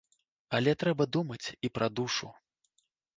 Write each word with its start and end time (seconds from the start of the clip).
Але 0.59 0.71
трэба 0.83 1.03
думаць 1.15 1.47
і 1.69 1.71
пра 1.75 1.87
душу. 1.99 2.31